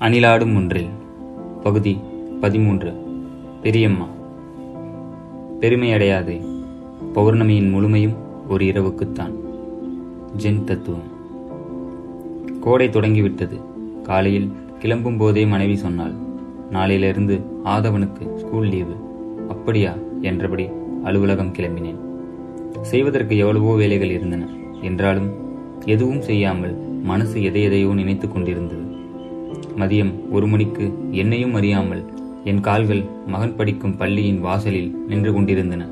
[0.00, 0.88] அணிலாடும் ஒன்றில்.
[1.62, 1.98] பகுதி
[2.40, 2.92] பதிமூன்று.
[3.62, 4.06] பெரியம்மா.
[5.60, 6.44] பெருமையடையாதே
[7.14, 8.12] பௌர்ணமியின் முழுமையும்
[8.48, 9.32] ஒரு இரவுக்குத்தான்.
[10.36, 11.08] ஜென் தத்துவம்.
[12.60, 13.60] கோடை தொடங்கிவிட்டது.
[14.02, 16.12] காலையில் கிளம்பும் போதே மனைவி சொன்னாள்
[16.72, 18.94] நாளையிலிருந்து ஆதவனுக்கு ஸ்கூல் லீவு
[19.48, 19.94] அப்படியா?
[20.22, 20.68] என்றபடி
[21.04, 21.98] அலுவலகம் கிளம்பினேன்.
[22.82, 24.48] செய்வதற்கு எவ்வளவோ வேலைகள் இருந்தன.
[24.80, 25.30] என்றாலும்
[25.84, 28.87] எதுவும் செய்யாமல் மனசு எதை எதையோ நினைத்துக் கொண்டிருந்தது.
[29.78, 32.02] மதியம் ஒரு மணிக்கு என்னையும் அறியாமல்
[32.44, 35.82] என் கால்கள் மகன் படிக்கும் பள்ளியின் வாசலில் நின்று கொண்டிருந்தன.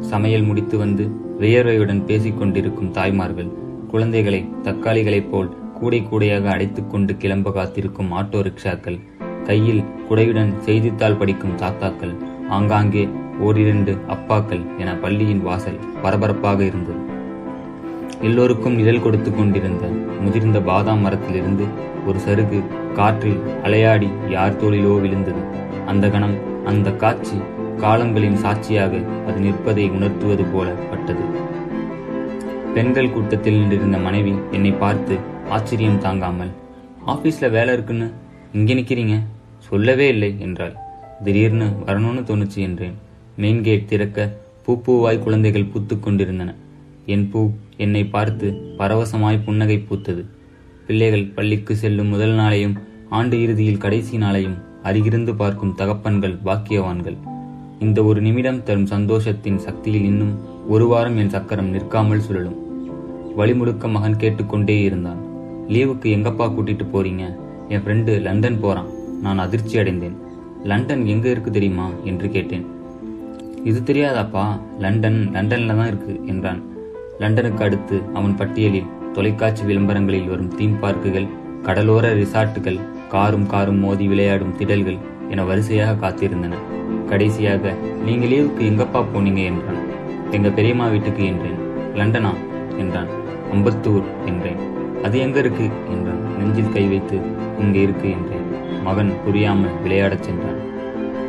[0.00, 1.04] சமையல் முடித்து வந்து
[1.40, 3.50] வியர்வையுடன் பேசிக்கொண்டிருக்கும் தாய்மார்கள்
[3.88, 5.50] குழந்தைகளை தக்காளிகளைப் போல்
[5.80, 8.98] கூடை கூடையாக அடைத்துக் கொண்டு கிளம்ப காத்திருக்கும் ஆட்டோ ரிக்ஷாக்கள்
[9.44, 12.14] கையில் குடையுடன் செய்தித்தாள் படிக்கும் தாத்தாக்கள்
[12.48, 13.08] ஆங்காங்கே
[13.40, 17.05] ஓரிரண்டு அப்பாக்கள் என பள்ளியின் வாசல் பரபரப்பாக இருந்தது.
[18.22, 19.86] எல்லோருக்கும் நிழல் கொடுத்து கொண்டிருந்த
[20.24, 21.64] முதிர்ந்த பாதாம் மரத்திலிருந்து
[22.06, 22.58] ஒரு சருகு
[22.98, 25.42] காற்றில் அலையாடி யார் தோளிலோ விழுந்தது.
[25.86, 27.36] அந்த கணம் அந்த காட்சி
[27.82, 28.92] காலங்களின் சாட்சியாக
[29.26, 31.24] அது நிற்பதை உணர்த்துவது போல பட்டது.
[32.74, 35.16] பெண்கள் கூட்டத்தில் நின்றிருந்த மனைவி என்னை பார்த்து
[35.48, 36.52] ஆச்சரியம் தாங்காமல்
[37.06, 38.08] ஆபீஸ்ல வேலை இருக்குன்னு
[38.52, 39.16] இங்கே நிற்கிறீங்க
[39.68, 40.74] சொல்லவே இல்லை என்றாள்.
[41.24, 42.96] திடீர்னு வரணும்னு தோணுச்சு என்றேன்.
[43.36, 44.28] மெயின் கேட் திறக்க
[44.64, 46.54] பூ பூவாய் குழந்தைகள் பூத்து கொண்டிருந்தன.
[47.06, 50.24] என் பூ என்னை பார்த்து பரவசமாய் புன்னகை பூத்தது.
[50.86, 52.74] பிள்ளைகள் பள்ளிக்கு செல்லும் முதல் நாளையும்
[53.08, 57.16] ஆண்டு இறுதியில் கடைசி நாளையும் அருகிருந்து பார்க்கும் தகப்பன்கள் பாக்கியவான்கள்.
[57.78, 62.58] இந்த ஒரு நிமிடம் தரும் சந்தோஷத்தின் சக்தியில் இன்னும் ஒரு வாரம் என் சக்கரம் நிற்காமல் சுழலும்.
[63.36, 65.20] வழிமுழுக்க மகன் கேட்டுக்கொண்டே இருந்தான்.
[65.68, 67.36] லீவுக்கு எங்கப்பா கூட்டிட்டு போறீங்க?
[67.68, 68.88] என் ஃப்ரெண்டு லண்டன் போறான்.
[69.22, 70.16] நான் அதிர்ச்சி அடைந்தேன்.
[70.64, 71.90] லண்டன் எங்க இருக்கு தெரியுமா?
[72.04, 72.66] என்று கேட்டேன்.
[73.64, 74.60] இது தெரியாதாப்பா?
[74.78, 76.74] லண்டன் லண்டன்ல தான் இருக்கு என்றான்.
[77.18, 81.26] லண்டனுக்கு அடுத்து அவன் பட்டியலில் தொலைக்காட்சி விளம்பரங்களில் வரும் தீம் பார்க்குகள்
[81.62, 86.52] கடலோர ரிசார்ட்டுகள் காரும் காரும் மோதி விளையாடும் திடல்கள் என வரிசையாக காத்திருந்தன.
[87.08, 89.44] கடைசியாக நீங்க லீவுக்கு எங்கப்பா போனீங்க?
[89.44, 89.80] என்றான்.
[90.30, 91.58] எங்க பெரியம்மா வீட்டுக்கு என்றேன்.
[91.94, 92.32] லண்டனா?
[92.78, 93.06] என்றான்.
[93.52, 94.56] அம்பத்தூர் என்றேன்.
[95.02, 95.70] அது எங்க இருக்கு?
[95.90, 96.36] என்றான்.
[96.38, 97.20] நெஞ்சில் கை வைத்து
[97.58, 98.46] இங்கே இருக்கு என்றேன்.
[98.82, 100.60] மகன் புரியாமல் விளையாடச் சென்றான்.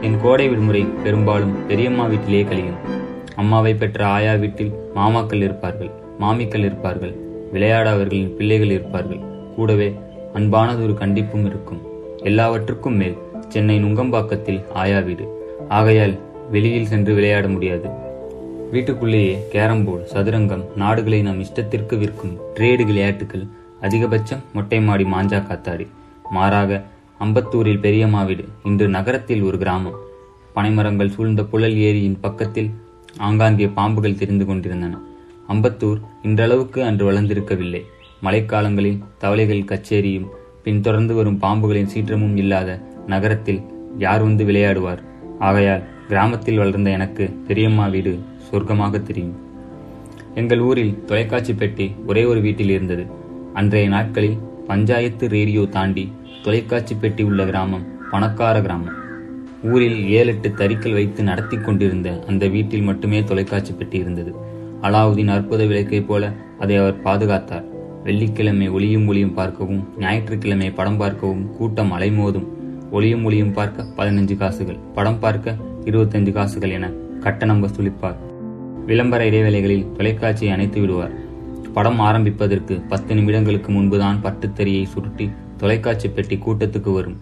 [0.02, 2.96] என் கோடை விடுமுறை பெரும்பாலும் பெரியம்மா வீட்டிலேயே கழியும்.
[3.42, 7.14] அம்மாவை பெற்ற ஆயா வீட்டில் மாமாக்கள் இருப்பார்கள் மாமிக்கள் இருப்பார்கள்
[7.52, 9.22] விளையாட அவர்களின் பிள்ளைகள் இருப்பார்கள்.
[9.56, 9.88] கூடவே
[10.34, 11.82] அன்பானதொரு கண்டிப்பும் இருக்கும்.
[12.30, 13.18] எல்லாவற்றுக்கும் மேல்
[13.54, 15.26] சென்னை நுங்கம்பாக்கத்தில் ஆயா வீடு.
[15.78, 16.16] ஆகையால்
[16.52, 17.88] வெளியில் சென்று விளையாட முடியாது.
[18.72, 23.46] வீட்டுக்குள்ளேயே கேரம் போர்டு சதுரங்கம் நாடுகளை நம் இஷ்டத்திற்கு விற்கும் ட்ரேடு விளையாட்டுகள்
[23.82, 25.86] அதிகபட்சம் மொட்டை மாடி மாஞ்சா காத்தாடி
[26.36, 26.82] மாறாக
[27.20, 29.98] அம்பத்தூரில் பெரியம்மா வீடு இன்று நகரத்தில் ஒரு கிராமம்.
[30.56, 32.70] பனைமரங்கள் சூழ்ந்த புழல் ஏரியின் பக்கத்தில்
[33.18, 35.00] ஆங்காங்கே பாம்புகள் தெரிந்து கொண்டிருந்தன.
[35.48, 37.82] அம்பத்தூர் இன்றளவுக்கு அன்று வளர்ந்திருக்கவில்லை.
[38.24, 40.28] மழைக்காலங்களில் தவளைகள் கச்சேரியும்
[40.64, 43.62] பின் தொடர்ந்து வரும் பாம்புகளின் சீற்றமும் இல்லாத நகரத்தில்
[43.98, 45.02] யார் வந்து விளையாடுவார்?
[45.40, 48.20] ஆகையால் கிராமத்தில் வளர்ந்த எனக்கு பெரியம்மா வீடு
[48.52, 49.36] சொர்க்கமாக தெரியும்.
[50.36, 53.06] எங்கள் ஊரில் தொலைக்காட்சி பெட்டி ஒரே ஒரு வீட்டில் இருந்தது.
[53.54, 56.12] அன்றைய நாட்களில் பஞ்சாயத்து ரேடியோ தாண்டி
[56.44, 59.07] தொலைக்காட்சி பெட்டி உள்ள கிராமம் பணக்கார கிராமம்.
[59.72, 64.32] ஊரில் ஏழு எட்டு தறிக்கல் வைத்து நடத்தி கொண்டிருந்த அந்த வீட்டில் மட்டுமே தொலைக்காட்சி பெட்டி இருந்தது
[64.82, 67.66] அலாவுதீன் அற்புத விளக்கை போல அதை அவர் பாதுகாத்தார்.
[68.04, 72.48] வெள்ளிக்கிழமை ஒளியும் ஒளியும் பார்க்கவும் ஞாயிற்றுக்கிழமை படம் பார்க்கவும் கூட்டம் அலைமோதும்.
[72.92, 75.56] ஒளியும் ஒளியும் பார்க்க பதினஞ்சு காசுகள் படம் பார்க்க
[75.86, 78.20] இருபத்தஞ்சு காசுகள் என கட்டணம் வசூலிப்பார்.
[78.86, 81.16] விளம்பர இடைவேளைகளில் தொலைக்காட்சியை அணைத்து விடுவார்.
[81.74, 85.26] படம் ஆரம்பிப்பதற்கு பத்து நிமிடங்களுக்கு முன்புதான் பட்டுத்தறியை சுருட்டி
[85.58, 87.18] தொலைக்காட்சி பெட்டி கூட்டத்துக்கு வரும்.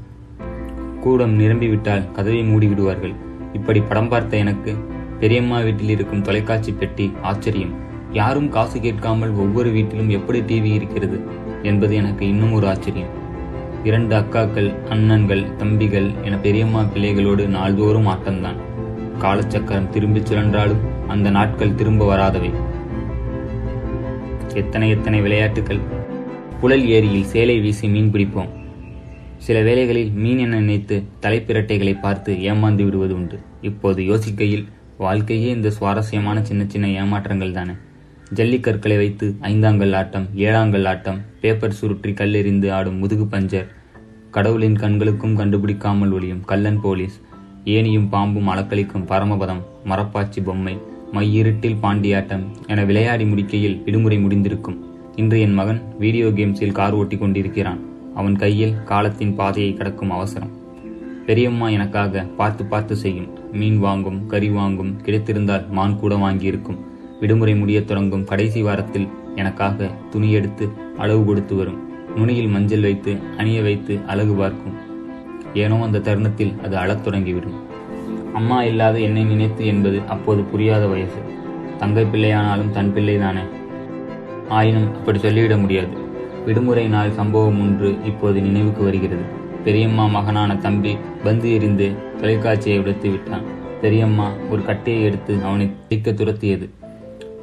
[1.06, 3.16] கூடம் நிரம்பிவிட்டால் கதவை மூடிவிடுவார்கள்.
[3.54, 4.72] இப்படி படம் பார்த்த எனக்கு
[5.20, 7.74] பெரியம்மா வீட்டில் இருக்கும் தொலைக்காட்சி பெட்டி ஆச்சரியம்.
[8.12, 11.18] யாரும் காசு கேட்காமல் ஒவ்வொரு வீட்டிலும் எப்படி டிவி இருக்கிறது
[11.64, 13.14] என்பது எனக்கு இன்னும் ஒரு ஆச்சரியம்.
[13.84, 18.60] இரண்டு அக்காக்கள் அண்ணன்கள் தம்பிகள் என பெரியம்மா பிள்ளைகளோடு நாள்தோறும் ஆட்டம்தான்.
[19.20, 22.52] காலச்சக்கரம் திரும்பிச் சுழன்றாலும் அந்த நாட்கள் திரும்ப வராதவை.
[24.54, 25.84] எத்தனை எத்தனை விளையாட்டுகள்
[26.62, 28.52] புழல் ஏரியில் சேலை வீசி மீன் பிடிப்போம்.
[29.46, 33.38] சில வேளைகளில் மீன் என நினைத்து தலைப்பிரட்டைகளை பார்த்து ஏமாந்து விடுவது உண்டு.
[33.70, 34.64] இப்போது யோசிக்கையில்
[35.04, 37.74] வாழ்க்கையே இந்த சுவாரஸ்யமான சின்ன சின்ன ஏமாற்றங்கள் தானே.
[38.38, 43.70] ஜல்லிக்கற்களை வைத்து ஐந்தாங்கல் ஆட்டம் ஏழாங்கல் ஆட்டம் பேப்பர் சுருற்றி கல்லெறிந்து ஆடும் முதுகு பஞ்சர்
[44.36, 47.18] கடவுளின் கண்களுக்கும் கண்டுபிடிக்காமல் ஒளியும் கல்லன் போலீஸ்
[47.76, 50.76] ஏனியும் பாம்பும் அளக்களிக்கும் பரமபதம் மரப்பாச்சி பொம்மை
[51.18, 54.80] மையிருட்டில் பாண்டியாட்டம் என விளையாடி முடிக்கையில் விடுமுறை முடிந்திருக்கும்.
[55.16, 57.82] இன்று என் மகன் வீடியோ கேம்ஸில் கார் ஓட்டி கொண்டிருக்கிறான்
[58.16, 60.54] அவன் கையில் காலத்தின் பாதையை கடக்கும் அவசரம்.
[61.26, 63.30] பெரியம்மா எனக்காக பார்த்து பார்த்து செய்யும்.
[63.52, 66.80] மீன் வாங்கும் கறி வாங்கும் கிடைத்திருந்தால் மான் கூட வாங்கியிருக்கும்.
[67.20, 71.80] விடுமுறை முடியத் தொடங்கும் கடைசி வாரத்தில் எனக்காக துணி எடுத்து அளவு கொடுத்து வரும்.
[72.16, 74.74] நுனியில் மஞ்சள் வைத்து அணிய வைத்து அழகு பார்க்கும்.
[75.54, 77.58] ஏனோ அந்த தருணத்தில் அது அழத் தொடங்கிவிடும்.
[78.34, 81.20] அம்மா இல்லாத என்னை நினைத்து என்பது அப்போது புரியாத வயசு.
[81.78, 83.46] தங்கை பிள்ளையானாலும் தன் பிள்ளைதானே
[84.50, 86.04] ஆயினும் அப்படி சொல்லிவிட முடியாது.
[86.46, 89.22] விடுமுறை நாள் சம்பவம் ஒன்று இப்போது நினைவுக்கு வருகிறது.
[89.64, 93.42] பெரியம்மா மகனான தம்பி பந்து எறிந்து தொலைக்காட்சியை உடைத்து விட்டான்.
[93.82, 96.70] பெரியம்மா ஒரு கட்டையை எடுத்து அவனை திக்க துரத்தியது.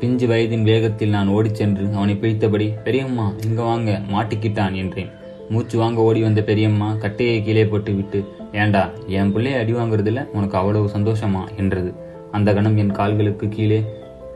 [0.00, 5.08] பிஞ்சு வயதின் வேகத்தில் நான் ஓடிச் சென்று அவனை பிடித்தபடி பெரியம்மா இங்க வாங்க மாட்டிக்கிட்டான் என்றேன்.
[5.48, 10.56] மூச்சு வாங்க ஓடி வந்த பெரியம்மா கட்டையை கீழே போட்டு விட்டு ஏண்டா என் பிள்ளைய அடி வாங்குறதுல உனக்கு
[10.56, 11.56] அவ்வளவு சந்தோஷமா?
[11.56, 11.94] என்றது.
[12.30, 13.84] அந்த கணம் என் கால்களுக்கு கீழே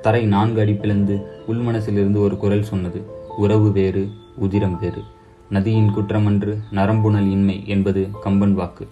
[0.03, 3.03] தரை நான்கு அடி பிளந்து உள்மனசிலிருந்து ஒரு குரல் சொன்னது.
[3.37, 5.03] உறவு வேறு உதிரம் வேறு
[5.51, 8.89] நதியின் குற்றமன்று நரம்புணல் இன்மை என்பது கம்பன் வாக்கு.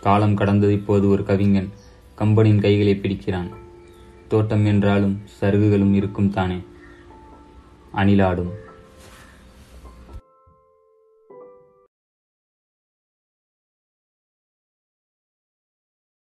[0.00, 1.72] காலம் கடந்தது இப்போது ஒரு கவிஞன்
[2.14, 3.48] கம்பனின் கைகளை பிடிக்கிறான்.
[4.28, 6.58] தோட்டம் என்றாலும் சருகுகளும் இருக்கும் தானே.
[7.94, 8.50] அணிலாடும்.